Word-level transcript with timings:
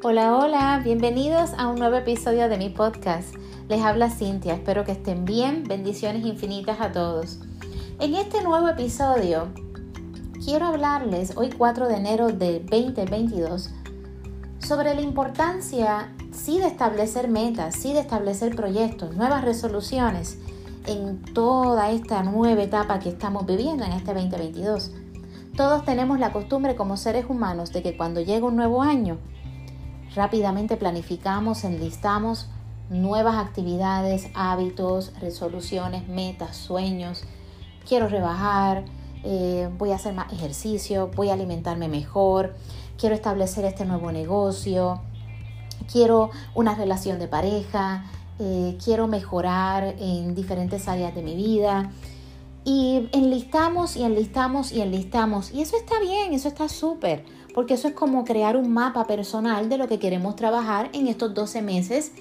Hola, 0.00 0.36
hola, 0.36 0.80
bienvenidos 0.84 1.50
a 1.58 1.66
un 1.66 1.74
nuevo 1.74 1.96
episodio 1.96 2.48
de 2.48 2.56
mi 2.56 2.68
podcast. 2.68 3.34
Les 3.68 3.82
habla 3.82 4.10
Cintia, 4.10 4.54
espero 4.54 4.84
que 4.84 4.92
estén 4.92 5.24
bien, 5.24 5.64
bendiciones 5.64 6.24
infinitas 6.24 6.80
a 6.80 6.92
todos. 6.92 7.40
En 7.98 8.14
este 8.14 8.44
nuevo 8.44 8.68
episodio 8.68 9.48
quiero 10.44 10.66
hablarles 10.66 11.36
hoy 11.36 11.50
4 11.50 11.88
de 11.88 11.96
enero 11.96 12.28
de 12.28 12.60
2022 12.60 13.70
sobre 14.60 14.94
la 14.94 15.00
importancia 15.00 16.14
sí 16.30 16.60
de 16.60 16.68
establecer 16.68 17.26
metas, 17.26 17.74
sí 17.74 17.92
de 17.92 17.98
establecer 17.98 18.54
proyectos, 18.54 19.16
nuevas 19.16 19.44
resoluciones 19.44 20.38
en 20.86 21.20
toda 21.34 21.90
esta 21.90 22.22
nueva 22.22 22.62
etapa 22.62 23.00
que 23.00 23.08
estamos 23.08 23.46
viviendo 23.46 23.84
en 23.84 23.90
este 23.90 24.14
2022. 24.14 24.92
Todos 25.56 25.84
tenemos 25.84 26.20
la 26.20 26.32
costumbre 26.32 26.76
como 26.76 26.96
seres 26.96 27.26
humanos 27.28 27.72
de 27.72 27.82
que 27.82 27.96
cuando 27.96 28.20
llega 28.20 28.46
un 28.46 28.54
nuevo 28.54 28.80
año, 28.80 29.18
rápidamente 30.14 30.76
planificamos, 30.76 31.64
enlistamos 31.64 32.48
nuevas 32.90 33.36
actividades, 33.36 34.28
hábitos, 34.34 35.12
resoluciones, 35.20 36.08
metas, 36.08 36.56
sueños. 36.56 37.24
Quiero 37.86 38.08
rebajar, 38.08 38.84
eh, 39.24 39.68
voy 39.78 39.92
a 39.92 39.96
hacer 39.96 40.14
más 40.14 40.32
ejercicio, 40.32 41.10
voy 41.14 41.30
a 41.30 41.34
alimentarme 41.34 41.88
mejor, 41.88 42.54
quiero 42.98 43.14
establecer 43.14 43.64
este 43.64 43.84
nuevo 43.84 44.12
negocio, 44.12 45.00
quiero 45.90 46.30
una 46.54 46.74
relación 46.74 47.18
de 47.18 47.28
pareja, 47.28 48.04
eh, 48.38 48.78
quiero 48.82 49.08
mejorar 49.08 49.96
en 49.98 50.34
diferentes 50.34 50.88
áreas 50.88 51.14
de 51.14 51.22
mi 51.22 51.34
vida. 51.34 51.90
Y 52.64 53.08
enlistamos 53.12 53.96
y 53.96 54.02
enlistamos 54.02 54.72
y 54.72 54.80
enlistamos. 54.80 55.52
Y 55.52 55.62
eso 55.62 55.76
está 55.76 55.98
bien, 56.00 56.34
eso 56.34 56.48
está 56.48 56.68
súper 56.68 57.24
porque 57.58 57.74
eso 57.74 57.88
es 57.88 57.94
como 57.94 58.24
crear 58.24 58.56
un 58.56 58.72
mapa 58.72 59.04
personal 59.08 59.68
de 59.68 59.78
lo 59.78 59.88
que 59.88 59.98
queremos 59.98 60.36
trabajar 60.36 60.90
en 60.92 61.08
estos 61.08 61.34
12 61.34 61.60
meses 61.60 62.12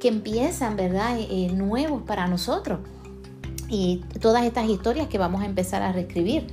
que 0.00 0.08
empiezan, 0.08 0.74
¿verdad? 0.74 1.18
Eh, 1.18 1.26
eh, 1.28 1.52
nuevos 1.52 2.00
para 2.00 2.26
nosotros. 2.28 2.80
Y 3.68 3.98
todas 4.22 4.44
estas 4.44 4.70
historias 4.70 5.08
que 5.08 5.18
vamos 5.18 5.42
a 5.42 5.44
empezar 5.44 5.82
a 5.82 5.92
reescribir. 5.92 6.46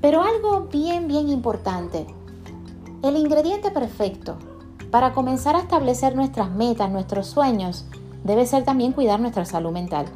Pero 0.00 0.22
algo 0.22 0.68
bien, 0.72 1.06
bien 1.06 1.28
importante. 1.28 2.06
El 3.02 3.18
ingrediente 3.18 3.70
perfecto 3.70 4.38
para 4.90 5.12
comenzar 5.12 5.54
a 5.54 5.60
establecer 5.60 6.16
nuestras 6.16 6.50
metas, 6.50 6.90
nuestros 6.90 7.26
sueños, 7.26 7.84
debe 8.24 8.46
ser 8.46 8.64
también 8.64 8.92
cuidar 8.92 9.20
nuestra 9.20 9.44
salud 9.44 9.72
mental. 9.72 10.06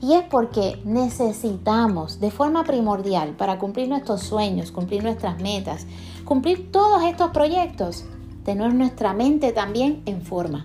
Y 0.00 0.14
es 0.14 0.22
porque 0.24 0.80
necesitamos 0.84 2.20
de 2.20 2.30
forma 2.30 2.64
primordial 2.64 3.30
para 3.36 3.58
cumplir 3.58 3.88
nuestros 3.88 4.22
sueños, 4.22 4.70
cumplir 4.72 5.02
nuestras 5.02 5.40
metas, 5.40 5.86
cumplir 6.24 6.70
todos 6.70 7.02
estos 7.04 7.30
proyectos, 7.30 8.04
tener 8.44 8.74
nuestra 8.74 9.12
mente 9.12 9.52
también 9.52 10.02
en 10.06 10.22
forma. 10.22 10.64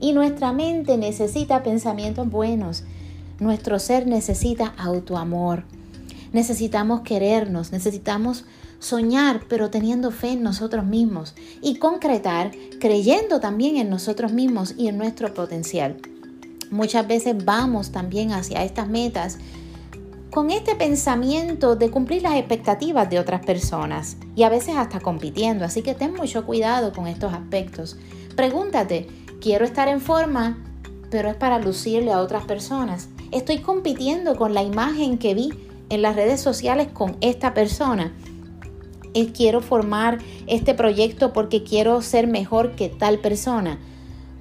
Y 0.00 0.12
nuestra 0.12 0.52
mente 0.52 0.96
necesita 0.96 1.62
pensamientos 1.62 2.30
buenos. 2.30 2.84
Nuestro 3.40 3.78
ser 3.78 4.06
necesita 4.06 4.74
autoamor. 4.78 5.64
Necesitamos 6.32 7.00
querernos, 7.00 7.72
necesitamos 7.72 8.44
soñar, 8.78 9.42
pero 9.48 9.70
teniendo 9.70 10.10
fe 10.10 10.32
en 10.32 10.42
nosotros 10.42 10.84
mismos 10.84 11.34
y 11.62 11.76
concretar 11.76 12.52
creyendo 12.80 13.40
también 13.40 13.76
en 13.76 13.90
nosotros 13.90 14.32
mismos 14.32 14.74
y 14.76 14.88
en 14.88 14.98
nuestro 14.98 15.34
potencial. 15.34 15.96
Muchas 16.70 17.06
veces 17.06 17.44
vamos 17.44 17.92
también 17.92 18.32
hacia 18.32 18.62
estas 18.62 18.88
metas 18.88 19.38
con 20.30 20.50
este 20.50 20.74
pensamiento 20.74 21.76
de 21.76 21.90
cumplir 21.90 22.22
las 22.22 22.34
expectativas 22.34 23.08
de 23.08 23.18
otras 23.18 23.44
personas 23.44 24.16
y 24.36 24.42
a 24.42 24.50
veces 24.50 24.76
hasta 24.76 25.00
compitiendo, 25.00 25.64
así 25.64 25.82
que 25.82 25.94
ten 25.94 26.14
mucho 26.14 26.44
cuidado 26.44 26.92
con 26.92 27.06
estos 27.06 27.32
aspectos. 27.32 27.96
Pregúntate, 28.36 29.08
quiero 29.40 29.64
estar 29.64 29.88
en 29.88 30.00
forma, 30.00 30.58
pero 31.10 31.30
es 31.30 31.36
para 31.36 31.58
lucirle 31.58 32.12
a 32.12 32.20
otras 32.20 32.44
personas. 32.44 33.08
Estoy 33.32 33.58
compitiendo 33.58 34.36
con 34.36 34.52
la 34.52 34.62
imagen 34.62 35.18
que 35.18 35.34
vi 35.34 35.50
en 35.88 36.02
las 36.02 36.14
redes 36.16 36.40
sociales 36.40 36.88
con 36.92 37.16
esta 37.20 37.54
persona. 37.54 38.12
quiero 39.34 39.60
formar 39.60 40.18
este 40.46 40.74
proyecto 40.74 41.32
porque 41.32 41.64
quiero 41.64 42.02
ser 42.02 42.28
mejor 42.28 42.76
que 42.76 42.88
tal 42.88 43.18
persona 43.18 43.78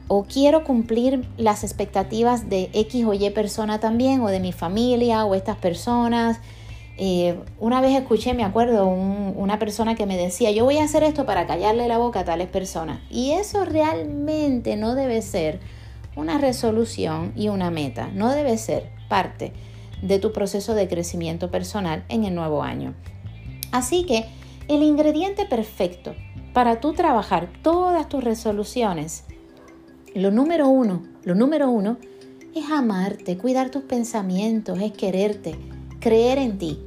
o 0.08 0.24
quiero 0.24 0.64
cumplir 0.64 1.28
las 1.38 1.64
expectativas 1.64 2.50
de 2.50 2.70
X 2.74 3.06
o 3.06 3.14
Y 3.14 3.30
persona 3.32 3.80
también, 3.80 4.22
o 4.22 4.28
de 4.28 4.40
mi 4.40 4.52
familia, 4.52 5.26
o 5.26 5.36
estas 5.36 5.58
personas. 5.58 6.40
Eh, 6.98 7.38
una 7.60 7.82
vez 7.82 7.96
escuché, 7.96 8.34
me 8.34 8.44
acuerdo, 8.44 8.88
una 8.88 9.60
persona 9.60 9.96
que 9.96 10.06
me 10.06 10.18
decía, 10.18 10.52
yo 10.52 10.66
voy 10.66 10.78
a 10.78 10.84
hacer 10.84 11.04
esto 11.04 11.26
para 11.26 11.46
callarle 11.46 11.88
la 11.88 11.98
boca 11.98 12.22
a 12.22 12.26
tales 12.26 12.48
personas. 12.48 13.00
Y 13.10 13.32
eso 13.32 13.66
realmente 13.66 14.78
no 14.78 14.96
debe 14.96 15.22
ser 15.22 15.60
una 16.16 16.38
resolución 16.40 17.34
y 17.36 17.50
una 17.50 17.70
meta, 17.70 18.10
no 18.14 18.32
debe 18.32 18.58
ser 18.58 18.90
parte 19.10 19.54
de 20.02 20.20
tu 20.20 20.32
proceso 20.32 20.74
de 20.74 20.88
crecimiento 20.88 21.52
personal 21.52 22.04
en 22.10 22.24
el 22.24 22.34
nuevo 22.34 22.64
año. 22.64 22.96
Así 23.72 24.06
que 24.06 24.26
el 24.68 24.84
ingrediente 24.84 25.46
perfecto 25.46 26.16
para 26.54 26.80
tú 26.80 26.94
trabajar 26.94 27.50
todas 27.62 28.10
tus 28.10 28.24
resoluciones 28.24 29.26
lo 30.18 30.32
número 30.32 30.68
uno, 30.68 31.04
lo 31.24 31.36
número 31.36 31.70
uno 31.70 31.98
es 32.56 32.72
amarte, 32.72 33.38
cuidar 33.38 33.70
tus 33.70 33.84
pensamientos, 33.84 34.80
es 34.82 34.92
quererte, 34.92 35.56
creer 36.00 36.40
en 36.40 36.58
ti. 36.58 36.80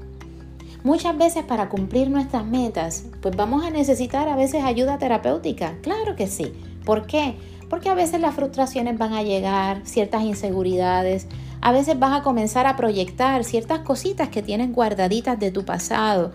Muchas 0.83 1.17
veces 1.17 1.45
para 1.45 1.69
cumplir 1.69 2.11
nuestras 2.11 2.45
metas, 2.45 3.05
pues 3.23 3.37
vamos 3.37 3.65
a 3.65 3.71
necesitar 3.71 4.29
a 4.29 4.35
veces 4.35 4.65
ayuda 4.65 4.99
terapéutica. 4.99 5.77
Claro 5.81 6.17
que 6.17 6.27
sí. 6.27 6.53
¿Por 6.85 7.07
qué? 7.07 7.37
Porque 7.69 7.89
a 7.89 7.95
veces 7.95 8.21
las 8.21 8.35
frustraciones 8.35 8.99
van 8.99 9.13
a 9.13 9.23
llegar, 9.23 9.83
ciertas 9.85 10.25
inseguridades, 10.25 11.29
a 11.61 11.71
veces 11.71 12.01
vas 12.01 12.19
a 12.19 12.25
comenzar 12.25 12.67
a 12.67 12.75
proyectar 12.75 13.45
ciertas 13.45 13.79
cositas 13.81 14.29
que 14.29 14.43
tienes 14.43 14.73
guardaditas 14.73 15.39
de 15.39 15.53
tu 15.53 15.65
pasado, 15.65 16.33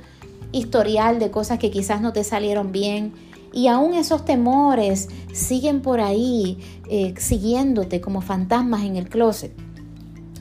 historial 0.54 1.20
de 1.20 1.30
cosas 1.30 1.60
que 1.60 1.72
quizás 1.72 2.00
no 2.00 2.14
te 2.14 2.24
salieron 2.24 2.72
bien 2.72 3.12
y 3.56 3.70
aún 3.70 3.94
esos 3.96 4.26
temores 4.26 5.08
siguen 5.34 5.82
por 5.82 6.02
ahí 6.02 6.60
eh, 6.90 7.14
siguiéndote 7.18 8.02
como 8.02 8.20
fantasmas 8.22 8.84
en 8.84 8.98
el 8.98 9.10
closet. 9.10 9.54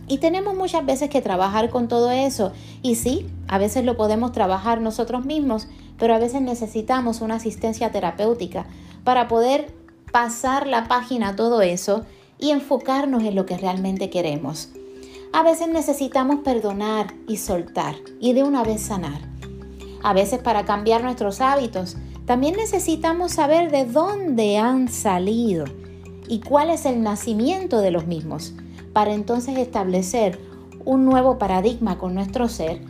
Y 0.08 0.18
tenemos 0.18 0.54
muchas 0.56 0.84
veces 0.84 1.08
que 1.08 1.22
trabajar 1.22 1.70
con 1.70 1.88
todo 1.88 2.10
eso. 2.10 2.52
Y 2.82 2.96
sí, 2.96 3.26
a 3.48 3.56
veces 3.56 3.84
lo 3.84 3.96
podemos 3.96 4.32
trabajar 4.32 4.80
nosotros 4.80 5.24
mismos, 5.24 5.68
pero 5.96 6.14
a 6.14 6.18
veces 6.18 6.42
necesitamos 6.42 7.20
una 7.20 7.36
asistencia 7.36 7.92
terapéutica 7.92 8.66
para 9.04 9.28
poder 9.28 9.72
pasar 10.12 10.66
la 10.66 10.88
página 10.88 11.30
a 11.30 11.36
todo 11.36 11.62
eso 11.62 12.04
y 12.38 12.50
enfocarnos 12.50 13.22
en 13.22 13.36
lo 13.36 13.46
que 13.46 13.56
realmente 13.56 14.10
queremos. 14.10 14.70
A 15.32 15.44
veces 15.44 15.68
necesitamos 15.68 16.40
perdonar 16.40 17.14
y 17.28 17.36
soltar 17.36 17.94
y 18.20 18.32
de 18.32 18.42
una 18.42 18.64
vez 18.64 18.82
sanar. 18.82 19.20
A 20.02 20.12
veces 20.12 20.40
para 20.40 20.64
cambiar 20.64 21.02
nuestros 21.02 21.40
hábitos 21.40 21.96
también 22.26 22.56
necesitamos 22.56 23.32
saber 23.32 23.70
de 23.70 23.84
dónde 23.84 24.56
han 24.56 24.88
salido 24.88 25.66
y 26.26 26.40
cuál 26.40 26.70
es 26.70 26.86
el 26.86 27.02
nacimiento 27.02 27.80
de 27.80 27.90
los 27.90 28.06
mismos, 28.06 28.54
para 28.94 29.12
entonces 29.12 29.58
establecer 29.58 30.38
un 30.86 31.04
nuevo 31.04 31.38
paradigma 31.38 31.98
con 31.98 32.14
nuestro 32.14 32.48
ser 32.48 32.80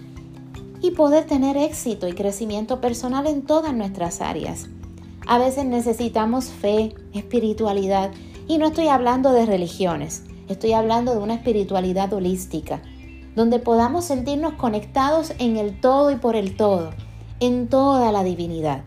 y 0.81 0.93
poder 0.93 1.25
tener 1.25 1.57
éxito 1.57 2.07
y 2.07 2.13
crecimiento 2.13 2.81
personal 2.81 3.27
en 3.27 3.43
todas 3.43 3.75
nuestras 3.75 4.21
áreas. 4.21 4.69
A 5.27 5.39
veces 5.39 5.65
necesitamos 5.65 6.47
fe, 6.47 6.95
espiritualidad, 7.13 8.13
y 8.47 8.59
no 8.59 8.67
estoy 8.67 8.87
hablando 8.87 9.33
de 9.33 9.47
religiones, 9.47 10.23
estoy 10.49 10.75
hablando 10.75 11.13
de 11.13 11.21
una 11.21 11.35
espiritualidad 11.35 12.13
holística, 12.13 12.83
donde 13.35 13.59
podamos 13.59 14.05
sentirnos 14.05 14.55
conectados 14.55 15.33
en 15.39 15.57
el 15.57 15.81
todo 15.81 16.13
y 16.13 16.17
por 16.17 16.37
el 16.37 16.57
todo, 16.57 16.91
en 17.41 17.69
toda 17.69 18.13
la 18.13 18.23
divinidad 18.23 18.85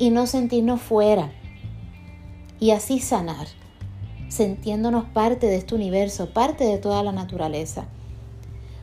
y 0.00 0.08
no 0.08 0.26
sentirnos 0.26 0.80
fuera. 0.80 1.30
Y 2.58 2.70
así 2.70 3.00
sanar, 3.00 3.46
sintiéndonos 4.28 5.04
parte 5.04 5.46
de 5.46 5.56
este 5.56 5.74
universo, 5.74 6.30
parte 6.30 6.64
de 6.64 6.78
toda 6.78 7.02
la 7.02 7.12
naturaleza. 7.12 7.84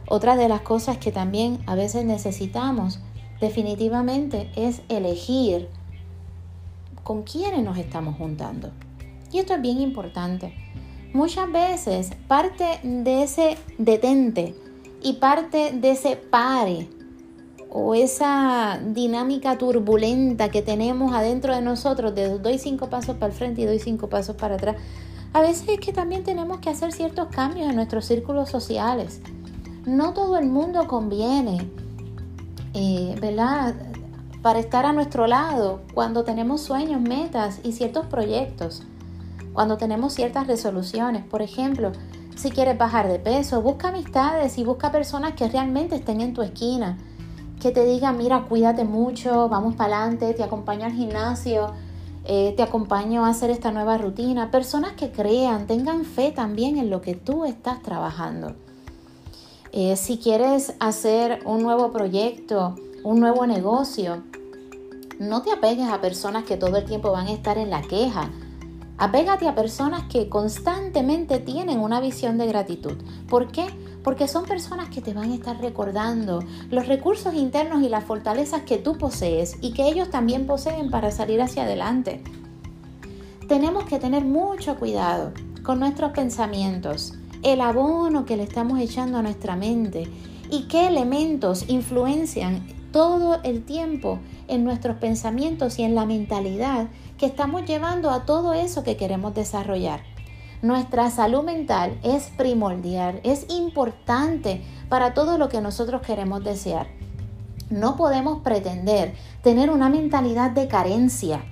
Otra 0.07 0.37
de 0.37 0.47
las 0.47 0.61
cosas 0.61 0.99
que 0.99 1.11
también 1.11 1.59
a 1.65 1.73
veces 1.73 2.05
necesitamos 2.05 2.99
definitivamente 3.41 4.51
es 4.55 4.81
elegir 4.89 5.67
con 7.03 7.23
quiénes 7.23 7.63
nos 7.63 7.79
estamos 7.79 8.15
juntando. 8.15 8.69
Y 9.31 9.39
esto 9.39 9.55
es 9.55 9.61
bien 9.61 9.81
importante. 9.81 10.53
Muchas 11.13 11.51
veces 11.51 12.11
parte 12.27 12.79
de 12.83 13.23
ese 13.23 13.57
detente 13.79 14.53
y 15.01 15.13
parte 15.13 15.71
de 15.71 15.91
ese 15.91 16.15
pare 16.15 16.87
o 17.69 17.95
esa 17.95 18.79
dinámica 18.83 19.57
turbulenta 19.57 20.49
que 20.49 20.61
tenemos 20.61 21.13
adentro 21.13 21.55
de 21.55 21.61
nosotros, 21.61 22.15
de 22.15 22.39
doy 22.39 22.57
cinco 22.57 22.89
pasos 22.89 23.17
para 23.17 23.31
el 23.31 23.37
frente 23.37 23.61
y 23.61 23.65
doy 23.65 23.79
cinco 23.79 24.07
pasos 24.07 24.35
para 24.35 24.55
atrás, 24.55 24.77
a 25.33 25.41
veces 25.41 25.67
es 25.67 25.79
que 25.79 25.93
también 25.93 26.23
tenemos 26.23 26.59
que 26.59 26.69
hacer 26.69 26.91
ciertos 26.91 27.27
cambios 27.27 27.69
en 27.69 27.75
nuestros 27.75 28.05
círculos 28.05 28.49
sociales. 28.49 29.21
No 29.85 30.13
todo 30.13 30.37
el 30.37 30.47
mundo 30.47 30.87
conviene, 30.87 31.69
eh, 32.73 33.15
¿verdad? 33.21 33.75
para 34.41 34.59
estar 34.59 34.85
a 34.85 34.93
nuestro 34.93 35.27
lado 35.27 35.81
cuando 35.93 36.23
tenemos 36.23 36.61
sueños, 36.61 37.01
metas 37.01 37.59
y 37.63 37.73
ciertos 37.73 38.05
proyectos, 38.05 38.83
cuando 39.51 39.75
tenemos 39.75 40.13
ciertas 40.13 40.47
resoluciones. 40.47 41.25
Por 41.25 41.41
ejemplo, 41.41 41.91
si 42.35 42.51
quieres 42.51 42.77
bajar 42.77 43.09
de 43.09 43.19
peso, 43.19 43.61
busca 43.61 43.89
amistades 43.89 44.57
y 44.57 44.63
busca 44.63 44.91
personas 44.91 45.33
que 45.33 45.49
realmente 45.49 45.95
estén 45.95 46.21
en 46.21 46.33
tu 46.33 46.43
esquina, 46.43 46.97
que 47.59 47.71
te 47.71 47.85
digan, 47.85 48.17
mira, 48.17 48.43
cuídate 48.43 48.83
mucho, 48.83 49.49
vamos 49.49 49.75
para 49.75 49.97
adelante, 49.97 50.33
te 50.33 50.43
acompaño 50.43 50.85
al 50.85 50.93
gimnasio, 50.93 51.73
eh, 52.25 52.53
te 52.55 52.63
acompaño 52.63 53.25
a 53.25 53.29
hacer 53.29 53.49
esta 53.49 53.71
nueva 53.71 53.97
rutina. 53.97 54.51
Personas 54.51 54.93
que 54.93 55.11
crean, 55.11 55.65
tengan 55.65 56.05
fe 56.05 56.31
también 56.31 56.77
en 56.77 56.89
lo 56.89 57.01
que 57.01 57.15
tú 57.15 57.45
estás 57.45 57.81
trabajando. 57.81 58.55
Eh, 59.71 59.95
si 59.95 60.17
quieres 60.17 60.73
hacer 60.79 61.41
un 61.45 61.61
nuevo 61.61 61.91
proyecto, 61.91 62.75
un 63.03 63.19
nuevo 63.19 63.47
negocio, 63.47 64.23
no 65.19 65.41
te 65.41 65.51
apegues 65.51 65.89
a 65.89 65.99
personas 65.99 66.43
que 66.43 66.57
todo 66.57 66.77
el 66.77 66.85
tiempo 66.85 67.11
van 67.11 67.27
a 67.27 67.31
estar 67.31 67.57
en 67.57 67.69
la 67.69 67.81
queja. 67.81 68.29
Apégate 68.99 69.47
a 69.47 69.53
personas 69.53 70.03
que 70.09 70.27
constantemente 70.27 71.37
tienen 71.37 71.79
una 71.79 72.01
visión 72.01 72.39
de 72.39 72.47
gratitud. 72.47 72.97
¿Por 73.29 73.51
qué? 73.51 73.65
Porque 74.03 74.27
son 74.27 74.45
personas 74.45 74.89
que 74.89 75.01
te 75.01 75.13
van 75.13 75.31
a 75.31 75.35
estar 75.35 75.61
recordando 75.61 76.43
los 76.71 76.87
recursos 76.87 77.35
internos 77.35 77.83
y 77.83 77.89
las 77.89 78.05
fortalezas 78.05 78.63
que 78.63 78.77
tú 78.77 78.97
posees 78.97 79.57
y 79.61 79.73
que 79.73 79.87
ellos 79.87 80.09
también 80.09 80.47
poseen 80.47 80.89
para 80.89 81.11
salir 81.11 81.41
hacia 81.41 81.63
adelante. 81.63 82.23
Tenemos 83.47 83.85
que 83.85 83.99
tener 83.99 84.25
mucho 84.25 84.77
cuidado 84.77 85.31
con 85.63 85.79
nuestros 85.79 86.11
pensamientos 86.11 87.13
el 87.43 87.61
abono 87.61 88.25
que 88.25 88.35
le 88.35 88.43
estamos 88.43 88.79
echando 88.79 89.19
a 89.19 89.21
nuestra 89.21 89.55
mente 89.55 90.07
y 90.49 90.63
qué 90.63 90.87
elementos 90.87 91.69
influencian 91.69 92.65
todo 92.91 93.41
el 93.43 93.63
tiempo 93.63 94.19
en 94.47 94.63
nuestros 94.63 94.97
pensamientos 94.97 95.79
y 95.79 95.83
en 95.83 95.95
la 95.95 96.05
mentalidad 96.05 96.87
que 97.17 97.25
estamos 97.25 97.65
llevando 97.65 98.09
a 98.09 98.25
todo 98.25 98.53
eso 98.53 98.83
que 98.83 98.97
queremos 98.97 99.33
desarrollar. 99.33 100.01
Nuestra 100.61 101.11
salud 101.11 101.43
mental 101.43 101.99
es 102.03 102.29
primordial, 102.37 103.19
es 103.23 103.45
importante 103.49 104.63
para 104.89 105.13
todo 105.13 105.37
lo 105.37 105.49
que 105.49 105.61
nosotros 105.61 106.01
queremos 106.01 106.43
desear. 106.43 106.87
No 107.69 107.95
podemos 107.95 108.41
pretender 108.41 109.13
tener 109.43 109.69
una 109.69 109.89
mentalidad 109.89 110.51
de 110.51 110.67
carencia, 110.67 111.43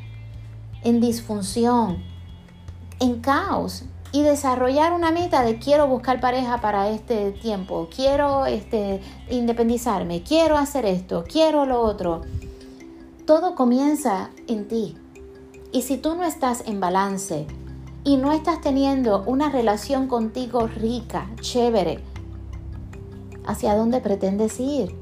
en 0.84 1.02
disfunción, 1.02 2.04
en 3.00 3.20
caos, 3.20 3.86
y 4.16 4.22
desarrollar 4.22 4.94
una 4.94 5.12
meta 5.12 5.44
de 5.44 5.60
quiero 5.60 5.88
buscar 5.88 6.22
pareja 6.22 6.62
para 6.62 6.88
este 6.88 7.32
tiempo, 7.32 7.90
quiero 7.94 8.46
este, 8.46 9.02
independizarme, 9.30 10.24
quiero 10.24 10.58
hacer 10.58 10.86
esto, 10.86 11.26
quiero 11.28 11.66
lo 11.66 11.82
otro. 11.82 12.22
Todo 13.26 13.56
comienza 13.56 14.30
en 14.46 14.68
ti. 14.68 14.96
Y 15.72 15.82
si 15.82 15.98
tú 15.98 16.14
no 16.14 16.24
estás 16.26 16.64
en 16.68 16.80
balance 16.80 17.48
y 18.04 18.18
no 18.18 18.32
estás 18.32 18.62
teniendo 18.62 19.24
una 19.26 19.50
relación 19.50 20.08
contigo 20.08 20.68
rica, 20.68 21.28
chévere, 21.42 22.04
¿hacia 23.48 23.76
dónde 23.76 24.00
pretendes 24.00 24.60
ir? 24.60 24.96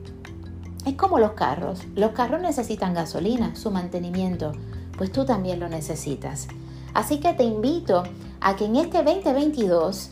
Es 0.86 0.94
como 0.96 1.20
los 1.20 1.34
carros. 1.34 1.82
Los 1.96 2.12
carros 2.12 2.40
necesitan 2.40 2.94
gasolina, 2.94 3.58
su 3.58 3.72
mantenimiento, 3.72 4.54
pues 4.98 5.12
tú 5.12 5.26
también 5.26 5.60
lo 5.60 5.68
necesitas. 5.68 6.48
Así 6.94 7.20
que 7.20 7.34
te 7.34 7.44
invito 7.44 8.04
a 8.40 8.56
que 8.56 8.64
en 8.66 8.78
este 8.78 9.04
2022 9.04 10.12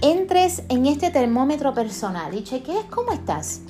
entres 0.00 0.62
en 0.70 0.86
este 0.86 1.10
termómetro 1.10 1.74
personal 1.74 2.34
y 2.34 2.44
chequees 2.44 2.86
cómo 2.86 3.12
estás. 3.12 3.60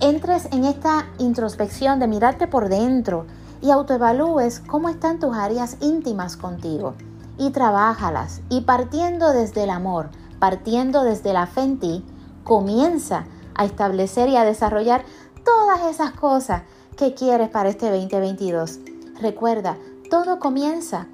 Entres 0.00 0.48
en 0.52 0.64
esta 0.64 1.06
introspección 1.18 1.98
de 1.98 2.06
mirarte 2.06 2.46
por 2.46 2.68
dentro 2.68 3.26
y 3.62 3.70
autoevalúes 3.70 4.60
cómo 4.60 4.90
están 4.90 5.18
tus 5.18 5.34
áreas 5.34 5.78
íntimas 5.80 6.36
contigo 6.36 6.94
y 7.38 7.50
trabájalas. 7.50 8.42
Y 8.50 8.62
partiendo 8.62 9.32
desde 9.32 9.64
el 9.64 9.70
amor, 9.70 10.10
partiendo 10.38 11.02
desde 11.02 11.32
la 11.32 11.46
fe 11.46 11.62
en 11.62 11.78
ti, 11.78 12.04
comienza 12.44 13.24
a 13.54 13.64
establecer 13.64 14.28
y 14.28 14.36
a 14.36 14.44
desarrollar 14.44 15.04
todas 15.44 15.86
esas 15.90 16.12
cosas 16.12 16.62
que 16.96 17.14
quieres 17.14 17.48
para 17.48 17.70
este 17.70 17.90
2022. 17.90 18.80
Recuerda, 19.20 19.78
todo 20.10 20.38
comienza 20.38 21.06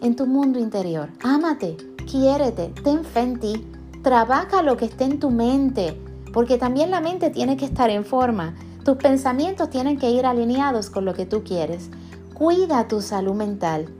en 0.00 0.16
tu 0.16 0.26
mundo 0.26 0.58
interior. 0.58 1.10
Ámate, 1.22 1.76
quiérete, 2.10 2.72
ten 2.82 3.04
fe 3.04 3.20
en 3.20 3.38
ti, 3.38 3.72
trabaja 4.02 4.62
lo 4.62 4.78
que 4.78 4.86
esté 4.86 5.04
en 5.04 5.20
tu 5.20 5.30
mente, 5.30 6.00
porque 6.32 6.58
también 6.58 6.90
la 6.90 7.00
mente 7.00 7.30
tiene 7.30 7.56
que 7.56 7.64
estar 7.64 7.90
en 7.90 8.04
forma. 8.04 8.54
Tus 8.84 8.96
pensamientos 8.96 9.70
tienen 9.70 9.98
que 9.98 10.10
ir 10.10 10.26
alineados 10.26 10.90
con 10.90 11.04
lo 11.04 11.14
que 11.14 11.26
tú 11.26 11.42
quieres. 11.44 11.90
Cuida 12.34 12.88
tu 12.88 13.02
salud 13.02 13.34
mental. 13.34 13.92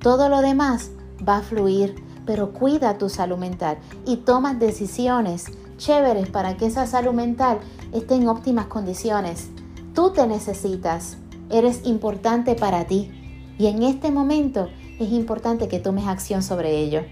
Todo 0.00 0.28
lo 0.28 0.40
demás 0.40 0.90
va 1.26 1.38
a 1.38 1.42
fluir, 1.42 1.94
pero 2.26 2.52
cuida 2.52 2.98
tu 2.98 3.08
salud 3.08 3.38
mental 3.38 3.78
y 4.04 4.16
tomas 4.16 4.58
decisiones 4.58 5.46
chéveres 5.78 6.28
para 6.28 6.56
que 6.56 6.66
esa 6.66 6.86
salud 6.86 7.12
mental 7.12 7.58
esté 7.92 8.14
en 8.14 8.28
óptimas 8.28 8.66
condiciones. 8.66 9.48
Tú 9.94 10.12
te 10.12 10.26
necesitas, 10.26 11.16
eres 11.50 11.86
importante 11.86 12.54
para 12.54 12.84
ti 12.84 13.10
y 13.58 13.66
en 13.66 13.82
este 13.82 14.10
momento 14.10 14.68
es 14.98 15.10
importante 15.12 15.68
que 15.68 15.78
tomes 15.78 16.06
acción 16.06 16.42
sobre 16.42 16.78
ello. 16.78 17.02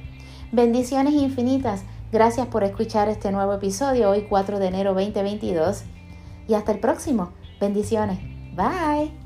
Bendiciones 0.52 1.14
infinitas. 1.14 1.82
Gracias 2.14 2.46
por 2.46 2.62
escuchar 2.62 3.08
este 3.08 3.32
nuevo 3.32 3.54
episodio 3.54 4.08
hoy 4.10 4.26
4 4.28 4.60
de 4.60 4.68
enero 4.68 4.94
2022 4.94 5.82
y 6.46 6.54
hasta 6.54 6.70
el 6.70 6.78
próximo. 6.78 7.32
Bendiciones. 7.60 8.20
Bye. 8.54 9.23